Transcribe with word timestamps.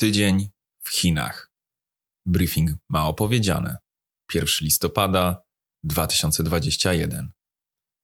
Tydzień 0.00 0.48
w 0.82 0.90
Chinach. 0.90 1.52
Briefing 2.26 2.70
ma 2.88 3.06
opowiedziane. 3.08 3.76
1 4.34 4.48
listopada 4.60 5.42
2021. 5.84 7.30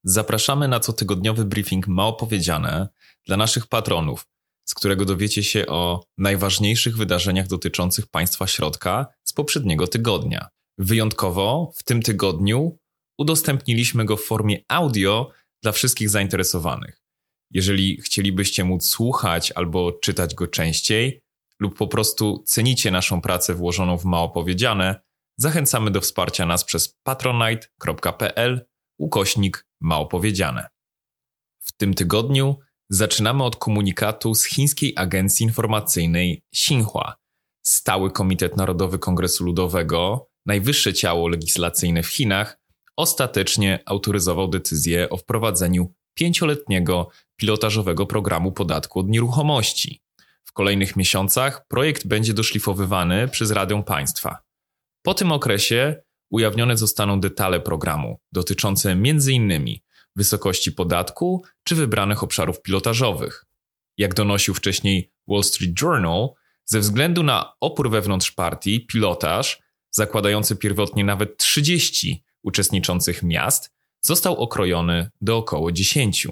Zapraszamy 0.04 0.68
na 0.68 0.80
cotygodniowy 0.80 1.44
briefing 1.44 1.88
ma 1.88 2.06
opowiedziane 2.06 2.88
dla 3.26 3.36
naszych 3.36 3.66
patronów, 3.66 4.26
z 4.64 4.74
którego 4.74 5.04
dowiecie 5.04 5.44
się 5.44 5.66
o 5.66 6.04
najważniejszych 6.18 6.96
wydarzeniach 6.96 7.46
dotyczących 7.46 8.06
państwa 8.06 8.46
środka 8.46 9.06
z 9.24 9.32
poprzedniego 9.32 9.86
tygodnia. 9.86 10.48
Wyjątkowo 10.78 11.72
w 11.76 11.82
tym 11.82 12.02
tygodniu 12.02 12.78
udostępniliśmy 13.18 14.04
go 14.04 14.16
w 14.16 14.24
formie 14.24 14.58
audio 14.68 15.30
dla 15.62 15.72
wszystkich 15.72 16.10
zainteresowanych. 16.10 17.02
Jeżeli 17.50 18.00
chcielibyście 18.00 18.64
móc 18.64 18.84
słuchać 18.84 19.52
albo 19.52 19.92
czytać 19.92 20.34
go 20.34 20.46
częściej, 20.46 21.25
lub 21.60 21.76
po 21.76 21.86
prostu 21.86 22.42
cenicie 22.46 22.90
naszą 22.90 23.20
pracę 23.20 23.54
włożoną 23.54 23.98
w 23.98 24.04
mało 24.04 24.28
powiedziane, 24.28 25.00
zachęcamy 25.36 25.90
do 25.90 26.00
wsparcia 26.00 26.46
nas 26.46 26.64
przez 26.64 26.98
patronite.pl 27.02 28.66
ukośnik 28.98 29.66
mało 29.80 30.06
powiedziane. 30.06 30.68
W 31.60 31.72
tym 31.72 31.94
tygodniu 31.94 32.58
zaczynamy 32.90 33.44
od 33.44 33.56
komunikatu 33.56 34.34
z 34.34 34.44
chińskiej 34.44 34.92
agencji 34.96 35.44
informacyjnej 35.44 36.42
Xinhua. 36.54 37.16
Stały 37.62 38.10
Komitet 38.10 38.56
Narodowy 38.56 38.98
Kongresu 38.98 39.44
Ludowego, 39.44 40.28
najwyższe 40.46 40.94
ciało 40.94 41.28
legislacyjne 41.28 42.02
w 42.02 42.08
Chinach, 42.08 42.60
ostatecznie 42.96 43.82
autoryzował 43.86 44.48
decyzję 44.48 45.10
o 45.10 45.16
wprowadzeniu 45.16 45.94
pięcioletniego 46.14 47.08
pilotażowego 47.36 48.06
programu 48.06 48.52
podatku 48.52 49.00
od 49.00 49.08
nieruchomości. 49.08 50.05
Kolejnych 50.56 50.96
miesiącach 50.96 51.66
projekt 51.68 52.06
będzie 52.06 52.34
doszlifowywany 52.34 53.28
przez 53.28 53.50
Radę 53.50 53.82
Państwa. 53.82 54.38
Po 55.02 55.14
tym 55.14 55.32
okresie 55.32 56.02
ujawnione 56.30 56.76
zostaną 56.76 57.20
detale 57.20 57.60
programu 57.60 58.20
dotyczące 58.32 58.90
m.in. 58.90 59.76
wysokości 60.16 60.72
podatku 60.72 61.44
czy 61.64 61.74
wybranych 61.74 62.22
obszarów 62.22 62.62
pilotażowych. 62.62 63.44
Jak 63.98 64.14
donosił 64.14 64.54
wcześniej 64.54 65.12
Wall 65.28 65.42
Street 65.44 65.82
Journal, 65.82 66.28
ze 66.64 66.80
względu 66.80 67.22
na 67.22 67.52
opór 67.60 67.90
wewnątrz 67.90 68.30
partii, 68.32 68.86
pilotaż, 68.86 69.62
zakładający 69.90 70.56
pierwotnie 70.56 71.04
nawet 71.04 71.36
30 71.36 72.24
uczestniczących 72.42 73.22
miast, 73.22 73.70
został 74.00 74.36
okrojony 74.36 75.10
do 75.20 75.36
około 75.36 75.72
10. 75.72 76.28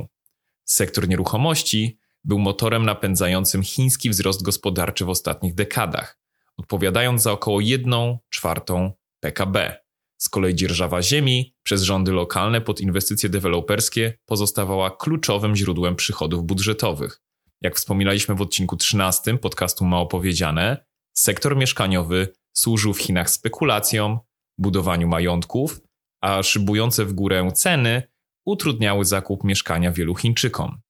Sektor 0.64 1.08
nieruchomości 1.08 1.98
był 2.24 2.38
motorem 2.38 2.86
napędzającym 2.86 3.62
chiński 3.62 4.10
wzrost 4.10 4.42
gospodarczy 4.42 5.04
w 5.04 5.08
ostatnich 5.08 5.54
dekadach, 5.54 6.18
odpowiadając 6.56 7.22
za 7.22 7.32
około 7.32 7.60
1 7.60 7.94
czwartą 8.30 8.92
PKB. 9.20 9.84
Z 10.18 10.28
kolei 10.28 10.54
dzierżawa 10.54 11.02
ziemi 11.02 11.54
przez 11.62 11.82
rządy 11.82 12.12
lokalne 12.12 12.60
pod 12.60 12.80
inwestycje 12.80 13.28
deweloperskie 13.28 14.18
pozostawała 14.26 14.90
kluczowym 14.90 15.56
źródłem 15.56 15.96
przychodów 15.96 16.44
budżetowych. 16.44 17.20
Jak 17.60 17.76
wspominaliśmy 17.76 18.34
w 18.34 18.40
odcinku 18.40 18.76
13 18.76 19.38
podcastu 19.38 19.84
Ma 19.84 19.98
Opowiedziane, 19.98 20.84
sektor 21.12 21.56
mieszkaniowy 21.56 22.28
służył 22.52 22.94
w 22.94 23.00
Chinach 23.00 23.30
spekulacjom, 23.30 24.18
budowaniu 24.58 25.08
majątków, 25.08 25.80
a 26.20 26.42
szybujące 26.42 27.04
w 27.04 27.12
górę 27.12 27.52
ceny 27.54 28.02
utrudniały 28.46 29.04
zakup 29.04 29.44
mieszkania 29.44 29.92
wielu 29.92 30.14
Chińczykom. 30.14 30.80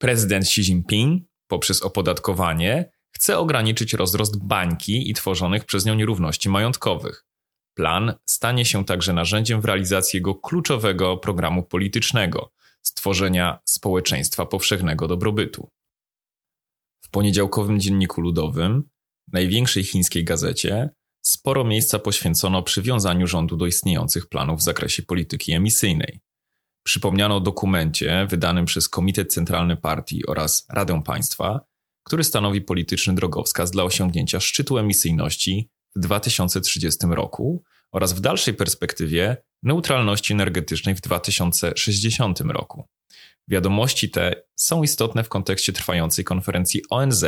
Prezydent 0.00 0.44
Xi 0.44 0.60
Jinping 0.60 1.22
poprzez 1.46 1.82
opodatkowanie 1.82 2.90
chce 3.16 3.38
ograniczyć 3.38 3.92
rozrost 3.92 4.44
bańki 4.44 5.10
i 5.10 5.14
tworzonych 5.14 5.64
przez 5.64 5.84
nią 5.84 5.94
nierówności 5.94 6.48
majątkowych. 6.48 7.26
Plan 7.74 8.14
stanie 8.26 8.64
się 8.64 8.84
także 8.84 9.12
narzędziem 9.12 9.60
w 9.60 9.64
realizacji 9.64 10.16
jego 10.16 10.34
kluczowego 10.34 11.16
programu 11.16 11.62
politycznego 11.62 12.52
stworzenia 12.82 13.58
społeczeństwa 13.64 14.46
powszechnego 14.46 15.08
dobrobytu. 15.08 15.70
W 17.04 17.10
poniedziałkowym 17.10 17.80
dzienniku 17.80 18.20
ludowym, 18.20 18.88
największej 19.32 19.84
chińskiej 19.84 20.24
gazecie, 20.24 20.90
sporo 21.22 21.64
miejsca 21.64 21.98
poświęcono 21.98 22.62
przywiązaniu 22.62 23.26
rządu 23.26 23.56
do 23.56 23.66
istniejących 23.66 24.28
planów 24.28 24.60
w 24.60 24.62
zakresie 24.62 25.02
polityki 25.02 25.52
emisyjnej. 25.52 26.20
Przypomniano 26.82 27.36
o 27.36 27.40
dokumencie 27.40 28.26
wydanym 28.30 28.64
przez 28.64 28.88
Komitet 28.88 29.32
Centralny 29.32 29.76
Partii 29.76 30.26
oraz 30.26 30.66
Radę 30.70 31.02
Państwa, 31.02 31.60
który 32.04 32.24
stanowi 32.24 32.60
polityczny 32.60 33.14
drogowskaz 33.14 33.70
dla 33.70 33.84
osiągnięcia 33.84 34.40
szczytu 34.40 34.78
emisyjności 34.78 35.70
w 35.96 36.00
2030 36.00 37.06
roku 37.10 37.62
oraz 37.92 38.12
w 38.12 38.20
dalszej 38.20 38.54
perspektywie 38.54 39.36
neutralności 39.62 40.32
energetycznej 40.32 40.94
w 40.94 41.00
2060 41.00 42.40
roku. 42.40 42.84
Wiadomości 43.48 44.10
te 44.10 44.42
są 44.56 44.82
istotne 44.82 45.24
w 45.24 45.28
kontekście 45.28 45.72
trwającej 45.72 46.24
konferencji 46.24 46.82
ONZ 46.90 47.24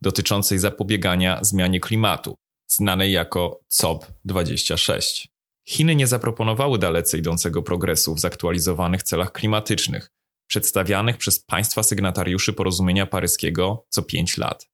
dotyczącej 0.00 0.58
zapobiegania 0.58 1.38
zmianie 1.44 1.80
klimatu, 1.80 2.34
znanej 2.66 3.12
jako 3.12 3.60
COP26. 3.72 5.28
Chiny 5.70 5.96
nie 5.96 6.06
zaproponowały 6.06 6.78
dalece 6.78 7.18
idącego 7.18 7.62
progresu 7.62 8.14
w 8.14 8.20
zaktualizowanych 8.20 9.02
celach 9.02 9.32
klimatycznych, 9.32 10.12
przedstawianych 10.46 11.16
przez 11.16 11.40
państwa 11.44 11.82
sygnatariuszy 11.82 12.52
porozumienia 12.52 13.06
paryskiego 13.06 13.86
co 13.88 14.02
5 14.02 14.38
lat. 14.38 14.68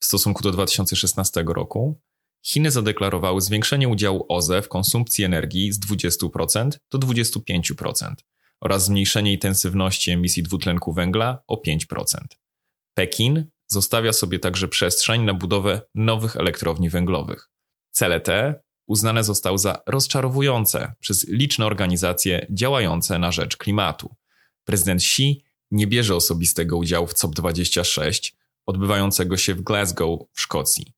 W 0.00 0.04
stosunku 0.04 0.42
do 0.42 0.50
2016 0.50 1.44
roku 1.46 2.00
Chiny 2.44 2.70
zadeklarowały 2.70 3.40
zwiększenie 3.40 3.88
udziału 3.88 4.26
OZE 4.28 4.62
w 4.62 4.68
konsumpcji 4.68 5.24
energii 5.24 5.72
z 5.72 5.80
20% 5.80 6.70
do 6.90 6.98
25% 6.98 8.14
oraz 8.60 8.84
zmniejszenie 8.84 9.32
intensywności 9.32 10.10
emisji 10.10 10.42
dwutlenku 10.42 10.92
węgla 10.92 11.42
o 11.46 11.62
5%. 11.66 11.76
Pekin 12.94 13.50
zostawia 13.66 14.12
sobie 14.12 14.38
także 14.38 14.68
przestrzeń 14.68 15.22
na 15.22 15.34
budowę 15.34 15.80
nowych 15.94 16.36
elektrowni 16.36 16.90
węglowych. 16.90 17.48
Cele 17.90 18.20
te 18.20 18.65
uznane 18.86 19.24
zostały 19.24 19.58
za 19.58 19.82
rozczarowujące 19.86 20.92
przez 21.00 21.28
liczne 21.28 21.66
organizacje 21.66 22.46
działające 22.50 23.18
na 23.18 23.32
rzecz 23.32 23.56
klimatu. 23.56 24.14
Prezydent 24.64 25.00
Xi 25.00 25.44
nie 25.70 25.86
bierze 25.86 26.16
osobistego 26.16 26.76
udziału 26.76 27.06
w 27.06 27.14
COP26, 27.14 28.32
odbywającego 28.66 29.36
się 29.36 29.54
w 29.54 29.62
Glasgow 29.62 30.20
w 30.32 30.40
Szkocji. 30.40 30.92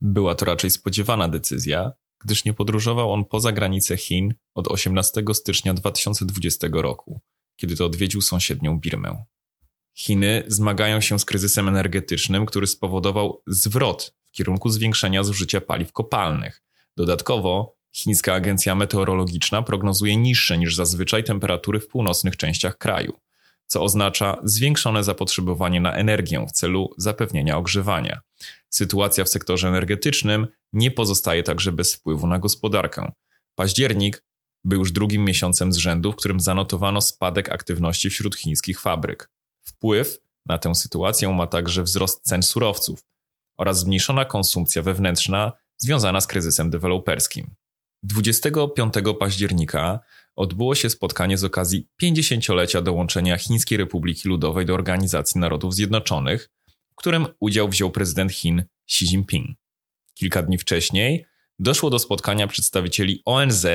Była 0.00 0.34
to 0.34 0.44
raczej 0.44 0.70
spodziewana 0.70 1.28
decyzja, 1.28 1.92
gdyż 2.20 2.44
nie 2.44 2.54
podróżował 2.54 3.12
on 3.12 3.24
poza 3.24 3.52
granice 3.52 3.96
Chin 3.96 4.34
od 4.54 4.68
18 4.68 5.22
stycznia 5.34 5.74
2020 5.74 6.68
roku, 6.72 7.20
kiedy 7.56 7.76
to 7.76 7.86
odwiedził 7.86 8.20
sąsiednią 8.20 8.78
Birmę. 8.78 9.24
Chiny 9.94 10.44
zmagają 10.46 11.00
się 11.00 11.18
z 11.18 11.24
kryzysem 11.24 11.68
energetycznym, 11.68 12.46
który 12.46 12.66
spowodował 12.66 13.42
zwrot 13.46 14.14
w 14.26 14.32
kierunku 14.32 14.68
zwiększenia 14.68 15.24
zużycia 15.24 15.60
paliw 15.60 15.92
kopalnych, 15.92 16.61
Dodatkowo 16.96 17.76
chińska 17.92 18.34
agencja 18.34 18.74
meteorologiczna 18.74 19.62
prognozuje 19.62 20.16
niższe 20.16 20.58
niż 20.58 20.76
zazwyczaj 20.76 21.24
temperatury 21.24 21.80
w 21.80 21.88
północnych 21.88 22.36
częściach 22.36 22.78
kraju, 22.78 23.20
co 23.66 23.82
oznacza 23.82 24.36
zwiększone 24.44 25.04
zapotrzebowanie 25.04 25.80
na 25.80 25.92
energię 25.92 26.46
w 26.48 26.52
celu 26.52 26.94
zapewnienia 26.96 27.56
ogrzewania. 27.58 28.20
Sytuacja 28.68 29.24
w 29.24 29.28
sektorze 29.28 29.68
energetycznym 29.68 30.46
nie 30.72 30.90
pozostaje 30.90 31.42
także 31.42 31.72
bez 31.72 31.94
wpływu 31.94 32.26
na 32.26 32.38
gospodarkę. 32.38 33.12
Październik 33.54 34.24
był 34.64 34.78
już 34.78 34.92
drugim 34.92 35.24
miesiącem 35.24 35.72
z 35.72 35.76
rzędu, 35.76 36.12
w 36.12 36.16
którym 36.16 36.40
zanotowano 36.40 37.00
spadek 37.00 37.52
aktywności 37.52 38.10
wśród 38.10 38.36
chińskich 38.36 38.80
fabryk. 38.80 39.30
Wpływ 39.62 40.18
na 40.46 40.58
tę 40.58 40.74
sytuację 40.74 41.28
ma 41.28 41.46
także 41.46 41.82
wzrost 41.82 42.22
cen 42.22 42.42
surowców 42.42 43.04
oraz 43.56 43.80
zmniejszona 43.80 44.24
konsumpcja 44.24 44.82
wewnętrzna 44.82 45.52
związana 45.82 46.20
z 46.20 46.26
kryzysem 46.26 46.70
deweloperskim. 46.70 47.54
25 48.02 48.94
października 49.20 50.00
odbyło 50.36 50.74
się 50.74 50.90
spotkanie 50.90 51.38
z 51.38 51.44
okazji 51.44 51.88
50-lecia 52.02 52.82
dołączenia 52.82 53.38
Chińskiej 53.38 53.78
Republiki 53.78 54.28
Ludowej 54.28 54.66
do 54.66 54.74
Organizacji 54.74 55.40
Narodów 55.40 55.74
Zjednoczonych, 55.74 56.50
w 56.92 56.94
którym 56.96 57.26
udział 57.40 57.68
wziął 57.68 57.90
prezydent 57.90 58.32
Chin 58.32 58.64
Xi 58.90 59.04
Jinping. 59.04 59.56
Kilka 60.14 60.42
dni 60.42 60.58
wcześniej 60.58 61.26
doszło 61.58 61.90
do 61.90 61.98
spotkania 61.98 62.46
przedstawicieli 62.46 63.22
ONZ 63.24 63.66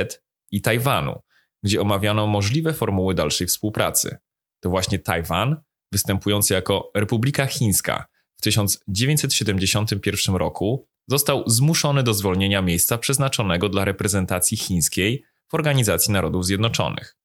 i 0.51 0.61
Tajwanu, 0.61 1.21
gdzie 1.63 1.81
omawiano 1.81 2.27
możliwe 2.27 2.73
formuły 2.73 3.15
dalszej 3.15 3.47
współpracy. 3.47 4.17
To 4.59 4.69
właśnie 4.69 4.99
Tajwan, 4.99 5.55
występujący 5.91 6.53
jako 6.53 6.91
Republika 6.95 7.45
Chińska, 7.45 8.05
w 8.37 8.41
1971 8.41 10.35
roku 10.35 10.87
został 11.07 11.43
zmuszony 11.45 12.03
do 12.03 12.13
zwolnienia 12.13 12.61
miejsca 12.61 12.97
przeznaczonego 12.97 13.69
dla 13.69 13.85
reprezentacji 13.85 14.57
chińskiej 14.57 15.23
w 15.47 15.53
Organizacji 15.53 16.13
Narodów 16.13 16.45
Zjednoczonych. 16.45 17.17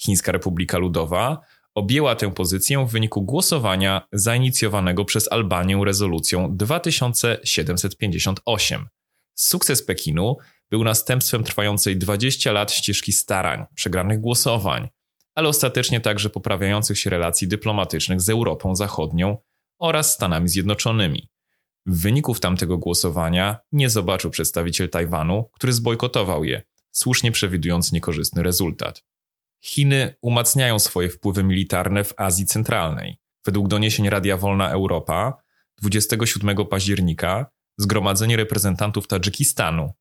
Chińska 0.00 0.32
Republika 0.32 0.78
Ludowa 0.78 1.40
objęła 1.74 2.16
tę 2.16 2.32
pozycję 2.32 2.86
w 2.86 2.90
wyniku 2.90 3.22
głosowania 3.22 4.08
zainicjowanego 4.12 5.04
przez 5.04 5.32
Albanię 5.32 5.80
rezolucją 5.84 6.56
2758. 6.56 8.88
Sukces 9.34 9.82
Pekinu 9.82 10.36
był 10.70 10.84
następstwem 10.84 11.44
trwającej 11.44 11.96
20 11.96 12.52
lat 12.52 12.72
ścieżki 12.72 13.12
starań, 13.12 13.64
przegranych 13.74 14.20
głosowań, 14.20 14.88
ale 15.34 15.48
ostatecznie 15.48 16.00
także 16.00 16.30
poprawiających 16.30 16.98
się 16.98 17.10
relacji 17.10 17.48
dyplomatycznych 17.48 18.20
z 18.20 18.28
Europą 18.28 18.76
Zachodnią 18.76 19.36
oraz 19.78 20.14
Stanami 20.14 20.48
Zjednoczonymi. 20.48 21.28
Wyników 21.86 22.40
tamtego 22.40 22.78
głosowania 22.78 23.58
nie 23.72 23.90
zobaczył 23.90 24.30
przedstawiciel 24.30 24.88
Tajwanu, 24.88 25.50
który 25.52 25.72
zbojkotował 25.72 26.44
je, 26.44 26.62
słusznie 26.90 27.32
przewidując 27.32 27.92
niekorzystny 27.92 28.42
rezultat. 28.42 29.04
Chiny 29.64 30.14
umacniają 30.22 30.78
swoje 30.78 31.08
wpływy 31.08 31.44
militarne 31.44 32.04
w 32.04 32.14
Azji 32.16 32.46
Centralnej. 32.46 33.18
Według 33.46 33.68
doniesień 33.68 34.10
Radia 34.10 34.36
Wolna 34.36 34.70
Europa 34.70 35.42
27 35.82 36.66
października 36.66 37.46
Zgromadzenie 37.78 38.36
Reprezentantów 38.36 39.06
Tadżykistanu, 39.06 39.92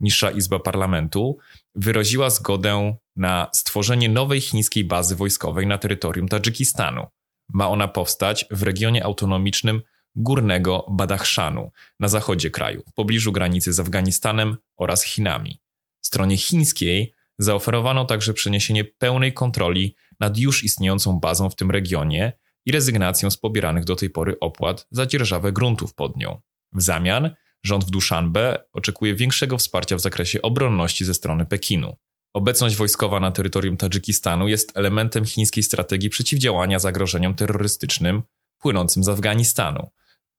niższa 0.00 0.30
izba 0.30 0.58
parlamentu, 0.58 1.38
wyraziła 1.74 2.30
zgodę 2.30 2.96
na 3.16 3.48
stworzenie 3.52 4.08
nowej 4.08 4.40
chińskiej 4.40 4.84
bazy 4.84 5.16
wojskowej 5.16 5.66
na 5.66 5.78
terytorium 5.78 6.28
Tadżykistanu. 6.28 7.06
Ma 7.48 7.68
ona 7.68 7.88
powstać 7.88 8.46
w 8.50 8.62
regionie 8.62 9.04
autonomicznym 9.04 9.82
Górnego 10.16 10.86
Badachszanu 10.90 11.70
na 12.00 12.08
zachodzie 12.08 12.50
kraju, 12.50 12.82
w 12.88 12.92
pobliżu 12.92 13.32
granicy 13.32 13.72
z 13.72 13.80
Afganistanem 13.80 14.56
oraz 14.76 15.02
Chinami. 15.02 15.60
Stronie 16.04 16.36
chińskiej 16.36 17.14
zaoferowano 17.38 18.04
także 18.04 18.34
przeniesienie 18.34 18.84
pełnej 18.84 19.32
kontroli 19.32 19.96
nad 20.20 20.38
już 20.38 20.64
istniejącą 20.64 21.20
bazą 21.20 21.50
w 21.50 21.56
tym 21.56 21.70
regionie 21.70 22.32
i 22.66 22.72
rezygnację 22.72 23.30
z 23.30 23.36
pobieranych 23.36 23.84
do 23.84 23.96
tej 23.96 24.10
pory 24.10 24.36
opłat 24.40 24.86
za 24.90 25.06
dzierżawę 25.06 25.52
gruntów 25.52 25.94
pod 25.94 26.16
nią. 26.16 26.40
W 26.72 26.82
zamian 26.82 27.34
rząd 27.62 27.84
w 27.84 27.90
Duszanbe 27.90 28.64
oczekuje 28.72 29.14
większego 29.14 29.58
wsparcia 29.58 29.96
w 29.96 30.00
zakresie 30.00 30.42
obronności 30.42 31.04
ze 31.04 31.14
strony 31.14 31.46
Pekinu. 31.46 31.96
Obecność 32.34 32.76
wojskowa 32.76 33.20
na 33.20 33.30
terytorium 33.30 33.76
Tadżykistanu 33.76 34.48
jest 34.48 34.76
elementem 34.76 35.24
chińskiej 35.24 35.62
strategii 35.62 36.10
przeciwdziałania 36.10 36.78
zagrożeniom 36.78 37.34
terrorystycznym 37.34 38.22
płynącym 38.58 39.04
z 39.04 39.08
Afganistanu. 39.08 39.90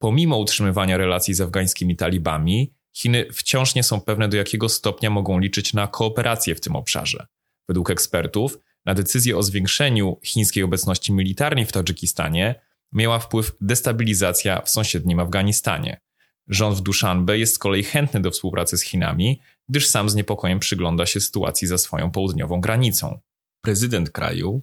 Pomimo 0.03 0.37
utrzymywania 0.37 0.97
relacji 0.97 1.33
z 1.33 1.41
afgańskimi 1.41 1.95
talibami, 1.95 2.73
Chiny 2.95 3.25
wciąż 3.33 3.75
nie 3.75 3.83
są 3.83 4.01
pewne, 4.01 4.29
do 4.29 4.37
jakiego 4.37 4.69
stopnia 4.69 5.09
mogą 5.09 5.39
liczyć 5.39 5.73
na 5.73 5.87
kooperację 5.87 6.55
w 6.55 6.61
tym 6.61 6.75
obszarze. 6.75 7.27
Według 7.67 7.89
ekspertów, 7.89 8.59
na 8.85 8.93
decyzję 8.93 9.37
o 9.37 9.43
zwiększeniu 9.43 10.19
chińskiej 10.23 10.63
obecności 10.63 11.13
militarnej 11.13 11.65
w 11.65 11.71
Tadżykistanie 11.71 12.61
miała 12.93 13.19
wpływ 13.19 13.51
destabilizacja 13.61 14.61
w 14.61 14.69
sąsiednim 14.69 15.19
Afganistanie. 15.19 16.01
Rząd 16.47 16.77
w 16.77 16.81
Duszanbe 16.81 17.37
jest 17.37 17.55
z 17.55 17.59
kolei 17.59 17.83
chętny 17.83 18.19
do 18.19 18.31
współpracy 18.31 18.77
z 18.77 18.81
Chinami, 18.81 19.41
gdyż 19.69 19.87
sam 19.87 20.09
z 20.09 20.15
niepokojem 20.15 20.59
przygląda 20.59 21.05
się 21.05 21.19
sytuacji 21.19 21.67
za 21.67 21.77
swoją 21.77 22.11
południową 22.11 22.61
granicą. 22.61 23.19
Prezydent 23.61 24.09
kraju, 24.09 24.61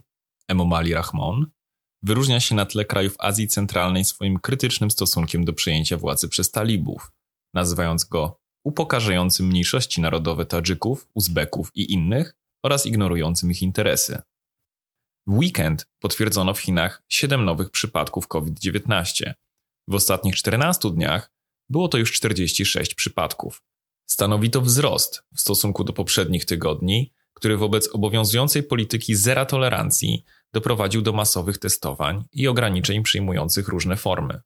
Emomali 0.48 0.94
Rahmon, 0.94 1.46
wyróżnia 2.02 2.40
się 2.40 2.54
na 2.54 2.66
tle 2.66 2.84
krajów 2.84 3.14
Azji 3.18 3.48
Centralnej 3.48 4.04
swoim 4.04 4.38
krytycznym 4.38 4.90
stosunkiem 4.90 5.44
do 5.44 5.52
przejęcia 5.52 5.96
władzy 5.96 6.28
przez 6.28 6.50
talibów, 6.50 7.12
nazywając 7.54 8.04
go 8.04 8.40
upokarzającym 8.64 9.46
mniejszości 9.46 10.00
narodowe 10.00 10.46
Tadżyków, 10.46 11.08
Uzbeków 11.14 11.70
i 11.74 11.92
innych 11.92 12.36
oraz 12.64 12.86
ignorującym 12.86 13.50
ich 13.50 13.62
interesy. 13.62 14.22
W 15.26 15.38
weekend 15.38 15.86
potwierdzono 16.00 16.54
w 16.54 16.60
Chinach 16.60 17.02
7 17.08 17.44
nowych 17.44 17.70
przypadków 17.70 18.28
COVID-19. 18.28 19.32
W 19.88 19.94
ostatnich 19.94 20.36
14 20.36 20.90
dniach 20.90 21.30
było 21.70 21.88
to 21.88 21.98
już 21.98 22.12
46 22.12 22.94
przypadków. 22.94 23.62
Stanowi 24.10 24.50
to 24.50 24.60
wzrost 24.60 25.22
w 25.34 25.40
stosunku 25.40 25.84
do 25.84 25.92
poprzednich 25.92 26.44
tygodni, 26.44 27.12
który 27.34 27.56
wobec 27.56 27.88
obowiązującej 27.88 28.62
polityki 28.62 29.14
zera 29.14 29.46
tolerancji 29.46 30.24
doprowadził 30.52 31.02
do 31.02 31.12
masowych 31.12 31.58
testowań 31.58 32.24
i 32.32 32.48
ograniczeń 32.48 33.02
przyjmujących 33.02 33.68
różne 33.68 33.96
formy. 33.96 34.40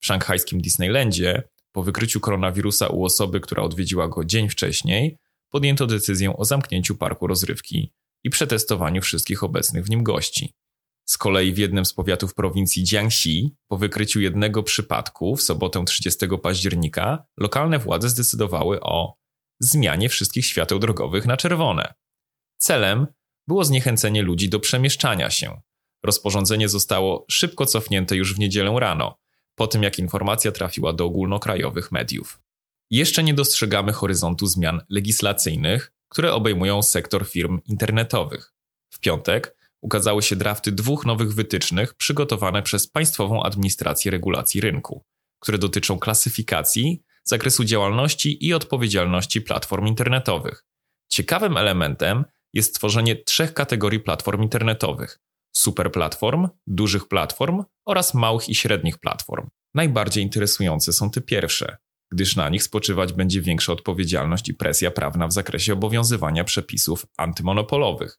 W 0.00 0.06
szanghajskim 0.06 0.60
Disneylandzie, 0.60 1.42
po 1.72 1.82
wykryciu 1.82 2.20
koronawirusa 2.20 2.86
u 2.86 3.04
osoby, 3.04 3.40
która 3.40 3.62
odwiedziła 3.62 4.08
go 4.08 4.24
dzień 4.24 4.48
wcześniej, 4.48 5.16
podjęto 5.50 5.86
decyzję 5.86 6.36
o 6.36 6.44
zamknięciu 6.44 6.96
parku 6.96 7.26
rozrywki 7.26 7.92
i 8.24 8.30
przetestowaniu 8.30 9.02
wszystkich 9.02 9.44
obecnych 9.44 9.84
w 9.84 9.90
nim 9.90 10.02
gości. 10.02 10.54
Z 11.04 11.18
kolei 11.18 11.52
w 11.52 11.58
jednym 11.58 11.84
z 11.84 11.92
powiatów 11.92 12.34
prowincji 12.34 12.84
Jiangxi, 12.84 13.56
po 13.68 13.76
wykryciu 13.76 14.20
jednego 14.20 14.62
przypadku 14.62 15.36
w 15.36 15.42
sobotę 15.42 15.84
30 15.84 16.26
października, 16.42 17.24
lokalne 17.36 17.78
władze 17.78 18.08
zdecydowały 18.08 18.80
o 18.80 19.14
zmianie 19.60 20.08
wszystkich 20.08 20.46
świateł 20.46 20.78
drogowych 20.78 21.26
na 21.26 21.36
czerwone. 21.36 21.94
Celem 22.58 23.06
było 23.48 23.64
zniechęcenie 23.64 24.22
ludzi 24.22 24.48
do 24.48 24.60
przemieszczania 24.60 25.30
się. 25.30 25.60
Rozporządzenie 26.02 26.68
zostało 26.68 27.26
szybko 27.30 27.66
cofnięte 27.66 28.16
już 28.16 28.34
w 28.34 28.38
niedzielę 28.38 28.74
rano, 28.80 29.18
po 29.54 29.66
tym 29.66 29.82
jak 29.82 29.98
informacja 29.98 30.52
trafiła 30.52 30.92
do 30.92 31.04
ogólnokrajowych 31.04 31.92
mediów. 31.92 32.40
Jeszcze 32.90 33.22
nie 33.22 33.34
dostrzegamy 33.34 33.92
horyzontu 33.92 34.46
zmian 34.46 34.80
legislacyjnych, 34.88 35.92
które 36.08 36.32
obejmują 36.32 36.82
sektor 36.82 37.28
firm 37.28 37.60
internetowych. 37.66 38.52
W 38.90 39.00
piątek 39.00 39.56
ukazały 39.80 40.22
się 40.22 40.36
drafty 40.36 40.72
dwóch 40.72 41.06
nowych 41.06 41.34
wytycznych 41.34 41.94
przygotowane 41.94 42.62
przez 42.62 42.86
Państwową 42.86 43.42
Administrację 43.42 44.10
Regulacji 44.10 44.60
Rynku, 44.60 45.04
które 45.40 45.58
dotyczą 45.58 45.98
klasyfikacji, 45.98 47.02
zakresu 47.24 47.64
działalności 47.64 48.46
i 48.46 48.54
odpowiedzialności 48.54 49.40
platform 49.40 49.86
internetowych. 49.86 50.64
Ciekawym 51.08 51.56
elementem 51.56 52.24
jest 52.52 52.74
tworzenie 52.74 53.16
trzech 53.16 53.54
kategorii 53.54 54.00
platform 54.00 54.42
internetowych: 54.42 55.18
superplatform, 55.52 56.48
dużych 56.66 57.08
platform 57.08 57.64
oraz 57.86 58.14
małych 58.14 58.48
i 58.48 58.54
średnich 58.54 58.98
platform. 58.98 59.48
Najbardziej 59.74 60.24
interesujące 60.24 60.92
są 60.92 61.10
te 61.10 61.20
pierwsze, 61.20 61.76
gdyż 62.12 62.36
na 62.36 62.48
nich 62.48 62.62
spoczywać 62.62 63.12
będzie 63.12 63.40
większa 63.40 63.72
odpowiedzialność 63.72 64.48
i 64.48 64.54
presja 64.54 64.90
prawna 64.90 65.28
w 65.28 65.32
zakresie 65.32 65.72
obowiązywania 65.72 66.44
przepisów 66.44 67.06
antymonopolowych. 67.16 68.18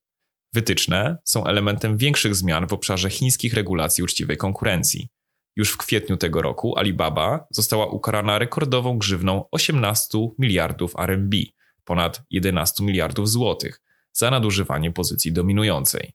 Wytyczne 0.54 1.18
są 1.26 1.46
elementem 1.46 1.98
większych 1.98 2.36
zmian 2.36 2.68
w 2.68 2.74
obszarze 2.74 3.10
chińskich 3.10 3.54
regulacji 3.54 4.04
uczciwej 4.04 4.38
konkurencji. 4.38 5.08
Już 5.56 5.72
w 5.72 5.78
kwietniu 5.78 6.18
tego 6.18 6.42
roku 6.42 6.78
Alibaba 6.78 7.48
została 7.50 7.86
ukarana 7.86 8.40
rekordową 8.40 8.98
grzywną 8.98 9.46
18 9.52 10.18
miliardów 10.40 10.96
RMB, 10.96 11.36
ponad 11.84 12.24
11 12.30 12.84
miliardów 12.84 13.30
złotych, 13.30 13.82
za 14.14 14.32
nadużywanie 14.32 14.92
pozycji 14.92 15.34
dominującej. 15.34 16.14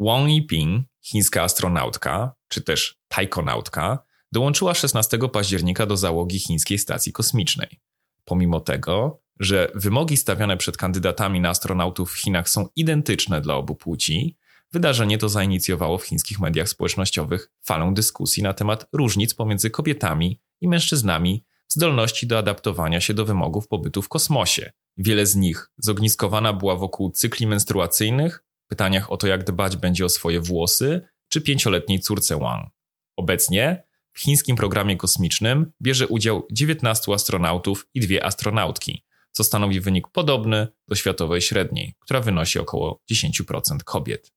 Wang 0.00 0.28
Yiping, 0.28 0.86
chińska 1.02 1.42
astronautka, 1.42 2.34
czy 2.48 2.62
też 2.62 2.98
tajkonautka, 3.08 3.98
dołączyła 4.32 4.74
16 4.74 5.18
października 5.32 5.86
do 5.86 5.96
załogi 5.96 6.38
chińskiej 6.38 6.78
stacji 6.78 7.12
kosmicznej. 7.12 7.80
Pomimo 8.24 8.60
tego, 8.60 9.20
że 9.40 9.70
wymogi 9.74 10.16
stawiane 10.16 10.56
przed 10.56 10.76
kandydatami 10.76 11.40
na 11.40 11.48
astronautów 11.48 12.12
w 12.12 12.18
Chinach 12.18 12.48
są 12.48 12.68
identyczne 12.76 13.40
dla 13.40 13.54
obu 13.54 13.74
płci, 13.74 14.38
wydarzenie 14.72 15.18
to 15.18 15.28
zainicjowało 15.28 15.98
w 15.98 16.04
chińskich 16.04 16.40
mediach 16.40 16.68
społecznościowych 16.68 17.50
falę 17.62 17.92
dyskusji 17.94 18.42
na 18.42 18.54
temat 18.54 18.86
różnic 18.92 19.34
pomiędzy 19.34 19.70
kobietami 19.70 20.40
i 20.60 20.68
mężczyznami 20.68 21.44
zdolności 21.68 22.26
do 22.26 22.38
adaptowania 22.38 23.00
się 23.00 23.14
do 23.14 23.24
wymogów 23.24 23.68
pobytu 23.68 24.02
w 24.02 24.08
kosmosie. 24.08 24.72
Wiele 24.96 25.26
z 25.26 25.36
nich 25.36 25.70
zogniskowana 25.78 26.52
była 26.52 26.76
wokół 26.76 27.10
cykli 27.10 27.46
menstruacyjnych, 27.46 28.44
pytaniach 28.68 29.12
o 29.12 29.16
to, 29.16 29.26
jak 29.26 29.44
dbać 29.44 29.76
będzie 29.76 30.04
o 30.04 30.08
swoje 30.08 30.40
włosy, 30.40 31.08
czy 31.28 31.40
pięcioletniej 31.40 32.00
córce 32.00 32.38
Wang. 32.38 32.68
Obecnie 33.16 33.84
w 34.12 34.20
chińskim 34.20 34.56
programie 34.56 34.96
kosmicznym 34.96 35.72
bierze 35.82 36.08
udział 36.08 36.46
19 36.52 37.12
astronautów 37.12 37.86
i 37.94 38.00
dwie 38.00 38.24
astronautki, 38.24 39.04
co 39.32 39.44
stanowi 39.44 39.80
wynik 39.80 40.08
podobny 40.08 40.68
do 40.88 40.94
światowej 40.94 41.40
średniej, 41.40 41.94
która 42.00 42.20
wynosi 42.20 42.58
około 42.58 43.02
10% 43.12 43.78
kobiet. 43.84 44.32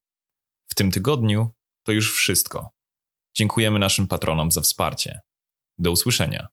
W 0.68 0.76
tym 0.76 0.92
tygodniu 0.92 1.52
to 1.84 1.92
już 1.92 2.14
wszystko. 2.14 2.70
Dziękujemy 3.36 3.80
naszym 3.80 4.08
patronom 4.08 4.52
za 4.52 4.62
wsparcie. 4.62 5.20
Do 5.78 5.92
usłyszenia. 5.92 6.48